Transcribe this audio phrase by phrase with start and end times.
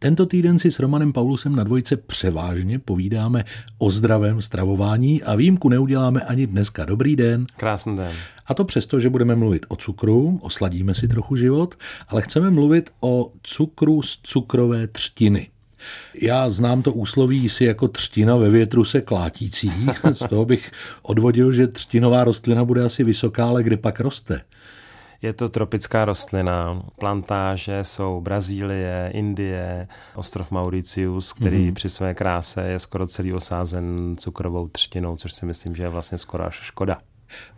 [0.00, 3.44] Tento týden si s Romanem Paulusem na dvojce převážně povídáme
[3.78, 6.84] o zdravém stravování a výjimku neuděláme ani dneska.
[6.84, 7.46] Dobrý den.
[7.56, 8.12] Krásný den.
[8.46, 11.74] A to přesto, že budeme mluvit o cukru, osladíme si trochu život,
[12.08, 15.50] ale chceme mluvit o cukru z cukrové třtiny.
[16.14, 19.72] Já znám to úsloví si jako třtina ve větru se klátící.
[20.14, 20.70] Z toho bych
[21.02, 24.40] odvodil, že třtinová rostlina bude asi vysoká, ale kde pak roste?
[25.22, 26.82] Je to tropická rostlina.
[26.98, 31.74] Plantáže jsou Brazílie, Indie, ostrov Mauritius, který mm-hmm.
[31.74, 36.18] při své kráse je skoro celý osázen cukrovou třtinou, což si myslím, že je vlastně
[36.18, 36.98] skoro až škoda.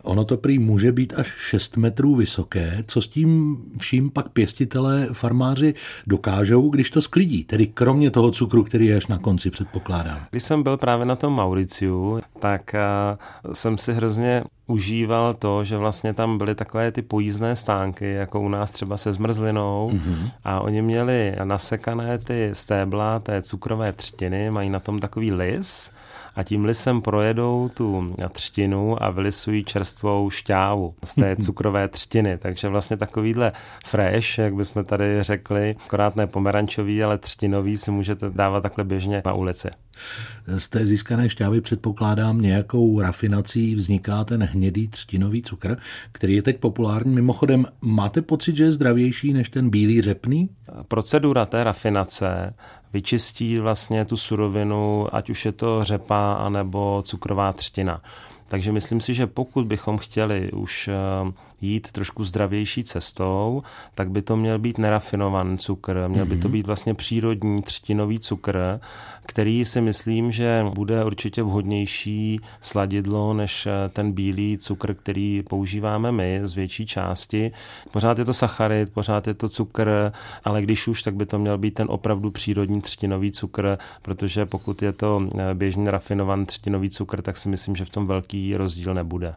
[0.02, 2.83] Ono to prý může být až 6 metrů vysoké.
[2.87, 5.74] Co s tím vším pak pěstitelé, farmáři
[6.06, 7.45] dokážou, když to sklidí?
[7.45, 10.20] Tedy kromě toho cukru, který je až na konci, předpokládám.
[10.30, 15.77] Když jsem byl právě na tom Mauriciu, tak uh, jsem si hrozně užíval to, že
[15.77, 20.30] vlastně tam byly takové ty pojízdné stánky, jako u nás třeba se zmrzlinou mm-hmm.
[20.45, 25.91] a oni měli nasekané ty stébla té cukrové třtiny, mají na tom takový lis
[26.34, 32.39] a tím lisem projedou tu třtinu a vylisují čerstvou šťávu z té cukrové třtiny.
[32.39, 33.53] Takže vlastně takovýhle
[33.86, 39.23] fresh, jak bychom tady řekli, akorát ne pomerančový, ale třtinový si můžete dávat takhle běžně
[39.27, 39.69] na ulici.
[40.58, 45.77] Z té získané šťávy předpokládám nějakou rafinací vzniká ten hnědý třtinový cukr,
[46.12, 47.14] který je teď populární.
[47.14, 50.48] Mimochodem, máte pocit, že je zdravější než ten bílý řepný?
[50.89, 52.55] Procedura té rafinace
[52.92, 58.02] vyčistí vlastně tu surovinu, ať už je to řepa anebo cukrová třtina.
[58.51, 63.62] Takže myslím si, že pokud bychom chtěli už eh, jít trošku zdravější cestou,
[63.95, 66.53] tak by to měl být nerafinovaný cukr, měl by to mhm.
[66.53, 68.81] být vlastně přírodní třtinový cukr,
[69.27, 76.12] který si myslím, že bude určitě vhodnější sladidlo než eh, ten bílý cukr, který používáme
[76.12, 77.53] my z větší části.
[77.91, 80.12] Pořád je to sacharid, pořád je to cukr,
[80.45, 84.83] ale když už, tak by to měl být ten opravdu přírodní třtinový cukr, protože pokud
[84.83, 88.94] je to eh, běžně rafinovaný třtinový cukr, tak si myslím, že v tom velký rozdíl
[88.94, 89.34] nebude.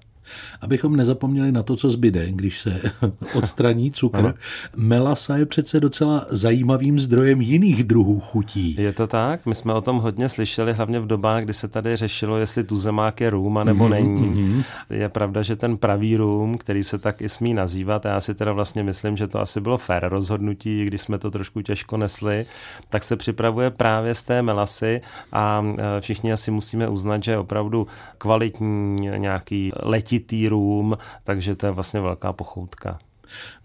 [0.61, 2.81] Abychom nezapomněli na to, co zbyde, když se
[3.33, 4.33] odstraní cukr.
[4.75, 8.75] Melasa je přece docela zajímavým zdrojem jiných druhů chutí.
[8.79, 9.45] Je to tak?
[9.45, 13.21] My jsme o tom hodně slyšeli, hlavně v dobách, kdy se tady řešilo, jestli tuzemák
[13.21, 14.33] je rům, nebo mm-hmm, není.
[14.33, 14.63] Mm-hmm.
[14.89, 18.35] Je pravda, že ten pravý rům, který se tak i smí nazývat, a já si
[18.35, 22.45] teda vlastně myslím, že to asi bylo fér rozhodnutí, když jsme to trošku těžko nesli,
[22.89, 27.37] tak se připravuje právě z té melasy a e, všichni asi musíme uznat, že je
[27.37, 27.87] opravdu
[28.17, 32.99] kvalitní nějaký letí letitý rům, takže to je vlastně velká pochoutka.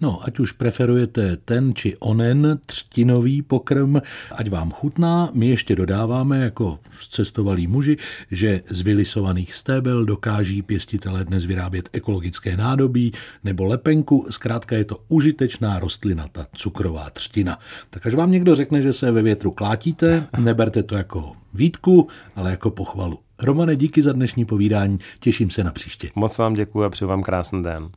[0.01, 3.97] No, ať už preferujete ten či onen třtinový pokrm,
[4.33, 6.79] ať vám chutná, my ještě dodáváme jako
[7.11, 7.97] cestovalí muži,
[8.31, 13.13] že z vylisovaných stébel dokáží pěstitelé dnes vyrábět ekologické nádobí
[13.45, 17.59] nebo lepenku, zkrátka je to užitečná rostlina, ta cukrová třtina.
[17.91, 22.51] Tak až vám někdo řekne, že se ve větru klátíte, neberte to jako výtku, ale
[22.51, 23.28] jako pochvalu.
[23.43, 26.11] Romane, díky za dnešní povídání, těším se na příště.
[26.15, 27.91] Moc vám děkuji a přeju vám krásný den.